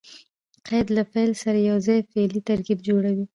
[0.67, 3.25] قید له فعل سره یوځای فعلي ترکیب جوړوي.